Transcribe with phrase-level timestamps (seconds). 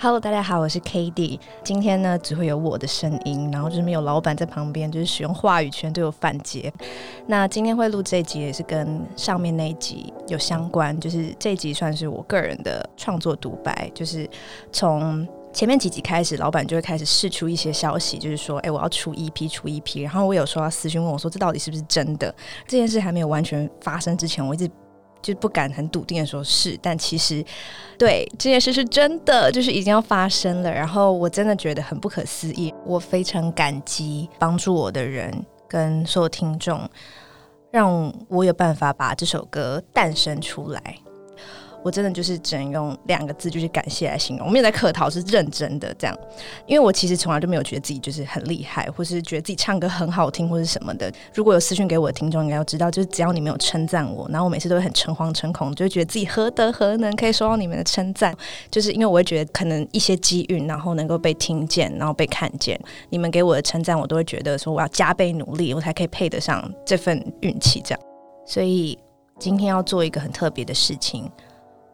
[0.00, 1.40] Hello，大家好，我是 K D。
[1.64, 6.72] 今天呢，只会有我的声音，然后就是没有老板在旁边，就是使用话语权对我反击。
[7.26, 13.90] 那今天会录这一集也是跟上面那一集有相关，就是这一集算是我个人的创作独白。
[13.92, 14.30] 就是
[14.70, 20.02] 从前面几集开始，老板就会开始试出一些消息，就是说，哎，我要出一批出一批。
[20.02, 22.32] 然后我有收到私讯问我说，这到底是不是真的？
[22.68, 24.70] 这件事还没有完全发生之前，我一直。
[25.20, 27.44] 就不敢很笃定的说是，但其实
[27.98, 30.70] 对这件事是真的，就是已经要发生了。
[30.70, 35.32] 然后我真的觉得很不可思议，我非常感激帮助我的人
[35.66, 36.88] 跟所有听众，
[37.70, 40.98] 让我有办法把这首歌诞生出来。
[41.82, 44.46] 我真的就是只能用两个字，就是感谢来形容。
[44.46, 46.18] 我没有在客套，是认真的这样。
[46.66, 51.12] 因为我其实从来就没有觉得自己就是很厉害，或是觉得自己唱歌很好听，或是什么的。
[51.32, 58.34] 如果有私讯给我的听众，应该要知道，就是只要你没有称赞我，然后我每次都会很诚惶诚恐，就会觉得自己何德何能可以收到你们的称赞。
[58.70, 62.78] 就是因为我会觉得可能一些机运，然后能够被听见，然后被看见。
[63.10, 67.80] 你们给我的称赞，我都会觉得说我要加倍努力，我才可以配得上这份运气。
[67.84, 68.00] 这样，
[68.46, 68.98] 所以
[69.38, 71.30] 今天要做一个很特别的事情。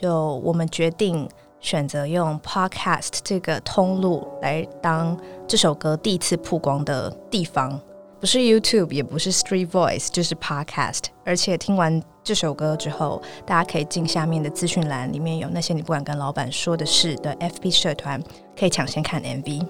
[0.00, 5.18] 就我们决定选择用 Podcast 这个通路来当
[5.48, 7.80] 这首歌第一次曝光的地方，
[8.20, 11.06] 不是 YouTube，也不是 Street Voice，就是 Podcast。
[11.24, 18.22] 而且听完这首歌之后，大家可以进下面的资讯栏，里面有那些你不敢跟老板说的事的 FB 社团，
[18.56, 19.66] 可以抢先看 MV。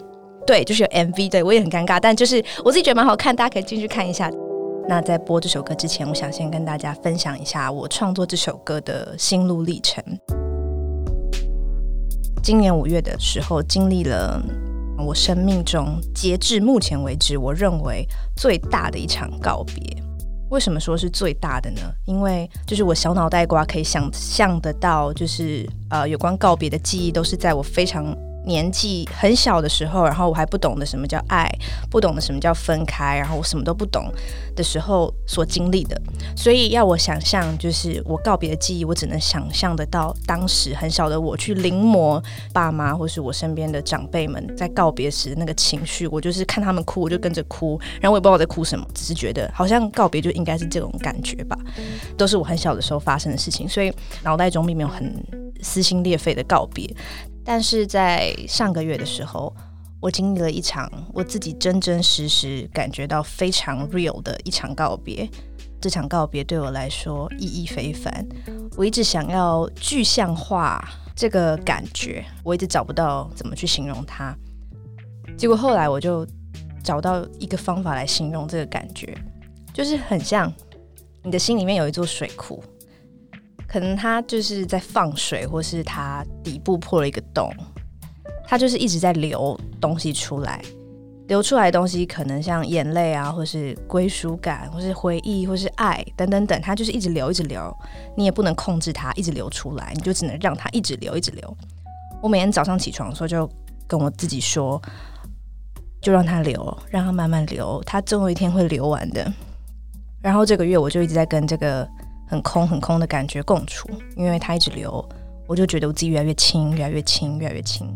[0.47, 4.31] 对，就是有 MV，对我也很尴尬，但就是我自己觉得蛮好看，大家可以进去看一下。
[4.89, 10.03] 那在播这首歌之前，我想先跟大家分享一下我创作这首歌的心路历程。
[12.43, 14.43] 今年五月的时候，经历了
[14.97, 19.77] 我生命中截至目前为止我认为最大的一场告别。
[20.49, 21.83] 为什么说是最大的呢？
[22.07, 28.17] 因为就是我小脑袋瓜可以想象得到，就是呃有关告别的记忆，都是在我非常。
[28.49, 31.49] 年纪很小的时候，然后我还不懂得什么叫爱，
[31.89, 34.11] 不懂得什么叫分开，然后我什么都不懂。
[34.57, 35.97] 的时候所经历的，
[36.37, 42.21] 所以要我想象，就是我告别的记忆，我只能想象得到当时很小的我去临摹
[42.53, 51.57] 爸妈或是我身边的长辈们在告别时的那个情绪，我就是看他们哭，我就跟着哭，然后我也不知道我在哭什么，只是觉得好像告别就应该是这种感觉吧，
[52.17, 53.93] 都是我很小的时候发生的事情，所以
[54.25, 55.15] 脑袋中并没有很
[55.63, 56.89] 撕心裂肺的告别。
[57.51, 59.51] 但是在上个月的时候，
[60.03, 65.27] 我经历了一场我自己真真实实感觉到非常 real 的一场告别。
[65.81, 68.29] 这场告别对我来说意义非凡。
[68.77, 74.37] 我一直想要具象化这个感觉，我一直找不到怎么去形容它。
[75.39, 76.27] 结果后来我就
[76.85, 79.17] 找到一个方法来形容这个感觉，
[79.73, 80.53] 就是很像
[81.23, 82.63] 你的心里面有一座水库。
[83.69, 87.53] 可能它就是在放水，或是它底部破了一个洞，
[88.47, 90.63] 它就是一直在流东西出来，
[91.27, 97.71] 流出来的东西可能像眼泪啊，或是归属感，或是回忆，或是爱等等等，它就是一直流，一直流，
[98.17, 101.57] 你也不能控制它一直流出来，你就只能让它一直流，一直流。
[102.23, 103.47] 我每天早上起床的时候就
[103.87, 104.81] 跟我自己说，
[106.01, 109.31] 就让它流，让它慢慢流，它总有一天会流完的。
[110.23, 111.87] 然后这个月我就一直在跟这个。
[112.29, 115.03] 很空很空的感觉共处，因为它一直流，
[115.47, 117.89] 我就觉得我自己越来越轻，越来越轻，越来越轻。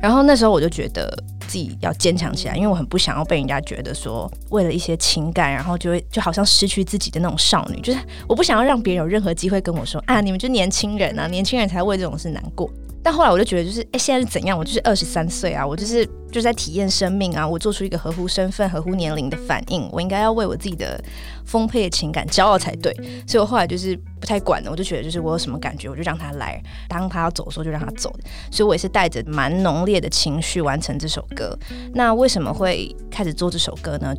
[0.00, 12.70] 然后那时候我就觉得自己要坚强起来，因为我很不想要被人家觉得说为了一些情感，然后就会就好像失去自己的那种少女，就是我不想要让别人有任何机会跟我说啊，你们就年轻人啊，年轻人才为这种事难过。
[13.02, 14.58] 但后来我就觉得，就是哎，现在是怎样？
[14.58, 21.02] 我就是二十三岁啊，我就是就是在体验生命啊，我做出一个合乎身份、合乎年龄的反应，我应该要为我自己的
[21.44, 22.94] 丰沛的情感骄傲才对。
[23.26, 26.62] 所以我后来就是不太管了，我就觉得就是我有什么感觉，我就让他来。
[26.88, 28.14] 当他要走的时候，就让他走。
[28.50, 31.58] 所以我也是带着蛮浓烈的情绪完成这首歌。
[31.94, 34.14] 那为什么会开始做这首歌呢？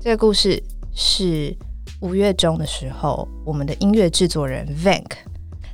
[0.00, 0.62] 这个故事
[0.94, 1.52] 是
[2.00, 5.27] 五月中的时候，我们的音乐制作人 Vank。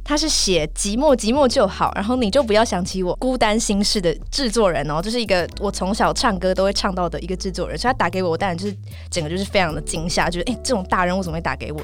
[0.04, 8.76] 他是写寂寞寂寞就好，然后你就不要想起我孤单心事的制作人哦，就是一个我从小唱歌都会唱到的一个制作人，所以他打给我，我当然就是
[9.11, 11.81] 整个就是非常的惊吓，就是哎，这种大人物怎么会打给我？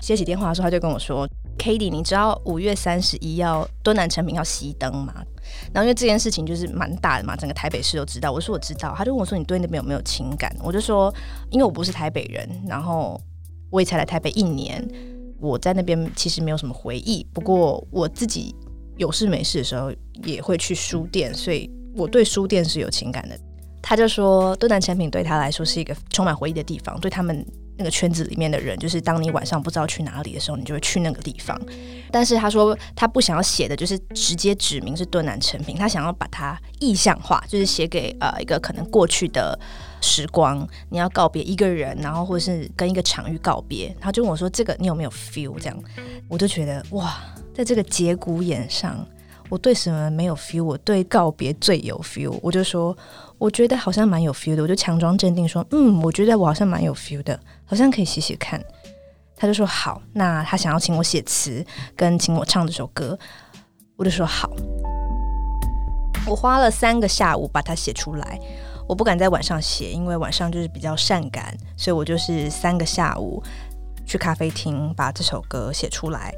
[0.00, 5.14] 接起电话的时候，他就跟我说：“Cady，你知道五月三十一要敦南诚品要熄灯吗？”
[5.72, 8.32] 然后因为这件事情就是蛮大的嘛，整个台北市都知道。
[8.32, 11.14] 我说我知道，他就问我说：“你对那边有没有情感？”我就说
[11.50, 13.20] ：“因为我不是台北人，然后
[13.70, 14.84] 我也才来台北一年。”
[15.42, 18.54] 我在那边其实没有什么回忆，不过我自己
[18.96, 19.92] 有事没事的时候
[20.24, 23.36] 也会去书店，所以我对书店是有情感的。
[23.82, 27.44] 他就说，敦南产品对他来说是一个充满回忆的地方，对他们
[27.76, 31.60] 那个圈子里面的人，就是当你晚上不知道去哪里的时候，你就会去那个地方。
[32.10, 39.58] 但是他说他不想要写的就是直接指明是敦南成品，他想要把它意象化，就是写给呃一个可能过去的
[40.00, 43.94] 时光，你要告别一个人，然后或是跟一个场域告别。
[43.98, 45.82] 他就问我说：“这个你有没有 feel？” 这样，
[46.28, 47.18] 我就觉得哇，
[47.54, 49.06] 在这个节骨眼上，
[49.52, 50.64] 我对什么没有 feel？
[50.64, 52.38] 我对告别最有 feel。
[52.40, 52.96] 我就说。
[53.36, 58.62] 我觉得好像蛮有 feel 的，我就强装镇定说：“嗯，我觉得我好像蛮有 feel 的，好像可以写写看。”
[59.34, 61.66] 他就说：“好。”那他想要请我写词，
[61.96, 63.18] 跟请我唱这首歌，
[63.96, 64.48] 我就说：“好。”
[66.24, 68.38] 我花了三个下午把它写出来。
[68.88, 73.42] 我不敢在晚上写，因为晚上就是比较善感，所以我就是三个下午
[74.06, 76.32] 去咖啡厅把这首歌写出来。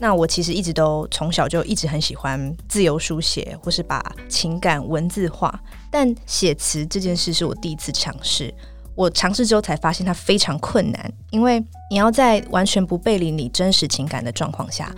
[0.00, 5.62] 那我其实一直都从小就一直很喜欢自由书写，或是把情感文字化。
[5.90, 8.52] 但写词这件事是我第一次尝试。
[8.96, 14.90] 我尝试之后才发现它非常困难，因为你要在完全不背离你真实情感的状况下，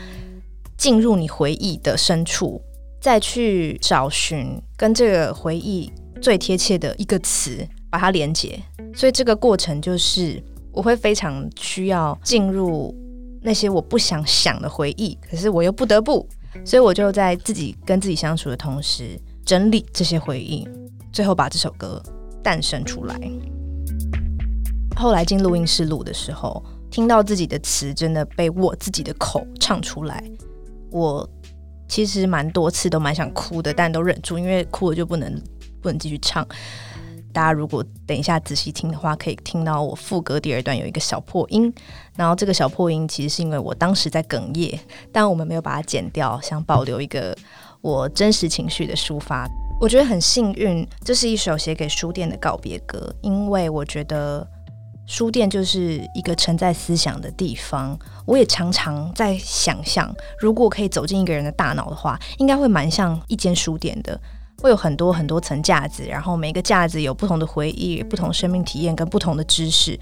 [0.76, 2.62] 进入你回忆的深处，
[3.00, 8.56] 再去找寻跟这个回忆最贴切的一个词，把它连接。
[8.94, 12.96] 所以这个过程就是我会非常需要进入。
[13.42, 16.26] 那些我不想想的回忆，可是我又不得不，
[16.64, 20.66] 所以我就在自己跟自己相处的同时，整理这些回忆，
[21.12, 22.00] 最后把这首歌
[22.42, 23.18] 诞生出来。
[24.96, 30.22] 后来进录音室录的时候，听到自己的词真的被我自己的口唱出来，
[30.90, 31.28] 我
[31.88, 35.42] 其实蛮多次都蛮想哭的，但都忍住，因为哭了就不能
[35.80, 36.46] 不能继续唱。
[37.32, 41.72] 大家如果等一下仔细听的话，可以听到我副歌第二段有一个小破音，
[42.14, 44.78] 然后这个小破音其实是因为我当时在哽咽，
[45.10, 47.36] 但我们没有把它剪掉，想保留一个
[47.80, 49.48] 我真实情绪的抒发。
[49.80, 54.46] 我觉得很幸运，这是一首写给书店的告别歌，因为我觉得
[55.06, 57.98] 书店就是一个承载思想的地方。
[58.24, 64.20] 我也常常在想象，如果可以走进一个人的大脑的话，应该会蛮像一间书店的。
[64.62, 69.98] 会有很多很多层架子，然后每个架子有不同的回忆、不同生命体验跟不同的知识。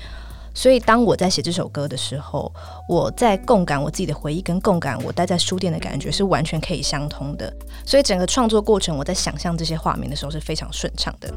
[0.53, 2.53] 所以当我在写这首歌的时候，
[2.87, 7.51] 我在共感我自己的回忆，跟共感我待在书店的感觉是完全可以相通的。
[7.87, 11.33] 所以整个创作过程，我在想象这些画面的时候是非常顺畅的。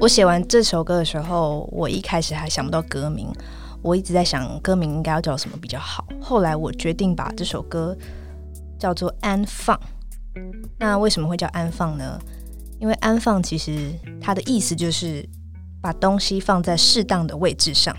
[0.00, 3.30] 我写完这首歌的时候，我一开始还想不到歌名，
[3.80, 6.04] 我一直在想歌名应该要叫什么比较好。
[6.20, 7.96] 后来我决定把这首歌
[8.76, 9.76] 叫做《安放》。
[10.78, 12.18] 那为什么会叫安放呢？
[12.80, 15.24] 因为安放其实它的意思就是
[15.82, 17.94] 把东西放在适当的位置上。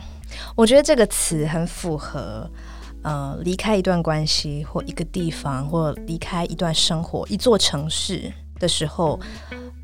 [0.55, 2.49] 我觉得这个词很符合，
[3.03, 9.19] 呃，离开一段关系或一个地方，或离开一段生活、一座城市的时候，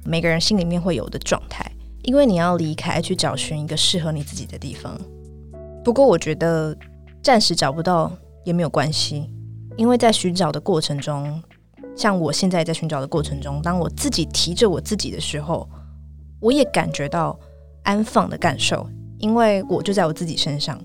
[0.04, 1.72] 每个人心里面会有的状态。
[2.04, 4.98] 因为你要离开，去找寻一个适合你自己的地方。
[5.84, 6.76] 不过我觉得
[7.22, 8.12] 暂时找不到
[8.46, 9.30] 也没有关系，
[9.76, 11.44] 因为在寻找的过程中。
[11.98, 15.68] 像我现在在寻找的过程中，当我自己提着我自己的时候，
[16.40, 17.38] 我也感觉到
[17.84, 20.80] 安放的感受，因为我就在我自己身上。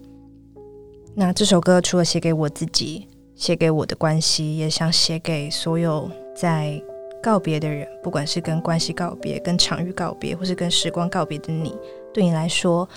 [1.14, 6.82] 那这首歌除了写给我自己，写给我的关系，也想写给所有在
[7.23, 11.76] 告别的人，不管是跟关系告别、跟场域告别，或是跟时光告别的你，
[12.15, 12.88] 对你来说，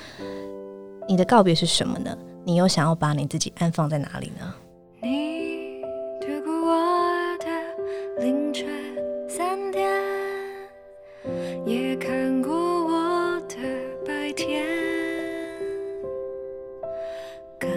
[1.06, 2.18] 你的告别是什么呢？
[2.46, 4.54] 你又想要把你自己安放在哪里呢？
[8.18, 8.66] 凌晨
[9.28, 9.92] 三点，
[11.66, 13.58] 也看过我的
[14.06, 14.66] 白天，
[17.60, 17.68] 隔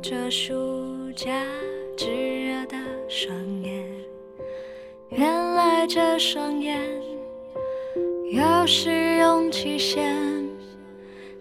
[0.00, 1.30] 着书架
[1.94, 2.76] 炙热的
[3.06, 3.84] 双眼，
[5.10, 6.80] 原来这双眼
[8.32, 10.16] 有时用期限，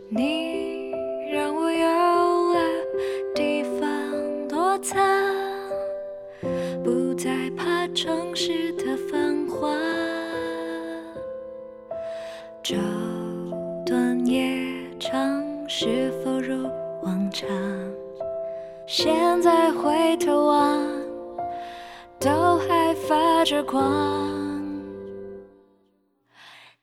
[0.09, 0.91] 你
[1.31, 2.59] 让我有了
[3.33, 5.01] 地方躲藏。
[6.83, 9.69] 不再怕城市的繁华，
[12.63, 12.75] 这
[13.85, 14.67] 段夜
[14.99, 16.67] 长是否如
[17.03, 17.47] 往常？
[18.87, 20.83] 现在回头望，
[22.19, 23.79] 都还发着光。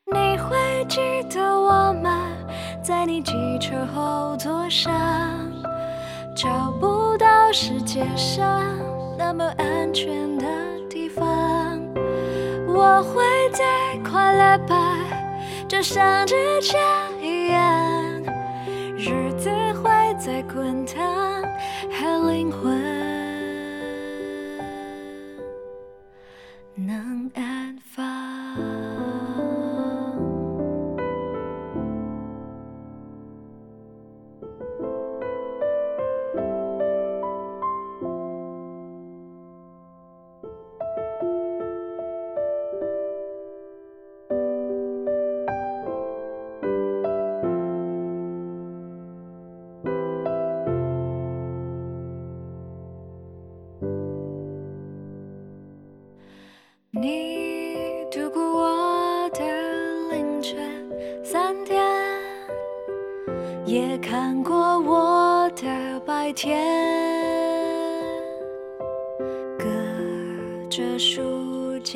[0.06, 2.28] 你会记得我吗？
[2.84, 4.92] 在你机车后座上，
[6.36, 8.64] 找不到世界上
[9.18, 10.46] 那么安全的。
[12.80, 14.96] 我会再快乐吧，
[15.68, 16.80] 就像之前
[17.20, 18.22] 一样，
[18.96, 21.42] 日子会再滚烫，
[21.92, 23.09] 和灵魂。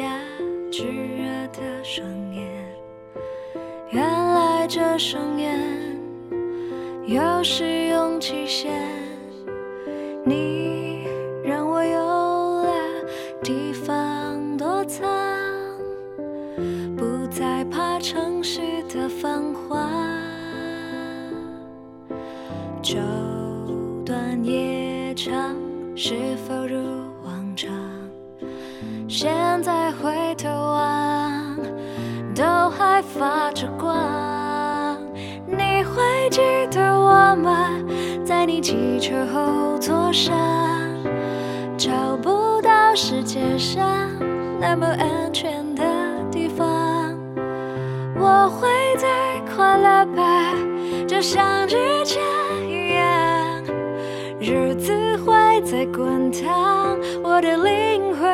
[0.04, 0.10] 下
[0.70, 2.46] 炙热的双眼，
[3.88, 5.58] 原来这双眼
[7.06, 8.70] 有时用期限，
[10.22, 11.06] 你
[11.42, 11.98] 让我有
[12.64, 12.74] 了
[13.42, 15.08] 地方躲藏，
[16.94, 19.88] 不再怕城市的繁华。
[22.82, 22.98] 周
[24.04, 25.56] 短夜长，
[25.96, 26.76] 是否如
[27.24, 27.72] 往常？
[30.34, 31.56] 头望，
[32.34, 34.96] 都还发着光。
[35.46, 37.70] 你会记得我吗？
[38.24, 40.34] 在你汽车后座上，
[41.76, 44.08] 找不到世界上
[44.58, 45.82] 那么安全的
[46.30, 47.14] 地方。
[48.16, 50.54] 我会再快乐吧，
[51.06, 52.22] 就像之前
[52.66, 53.62] 一样。
[54.40, 58.26] 日子会再滚烫我的灵魂，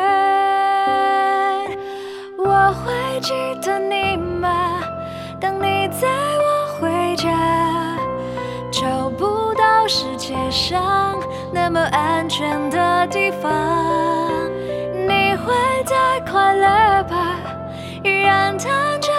[2.61, 4.83] 我会记得你吗？
[5.41, 6.07] 当你载
[6.39, 7.27] 我回家，
[8.71, 11.19] 找不到世界上
[11.51, 13.51] 那么安全的地方，
[15.09, 15.55] 你会
[15.87, 17.39] 在快乐吧？
[18.05, 19.10] 依然躺着。